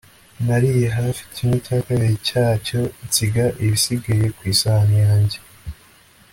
nariye 0.45 0.87
hafi 0.97 1.21
kimwe 1.33 1.57
cya 1.65 1.77
kabiri 1.85 2.15
cyacyo 2.27 2.79
nsiga 3.05 3.45
ibisigaye 3.63 4.25
ku 4.35 4.41
isahani 4.53 4.97
yanjye 5.05 5.39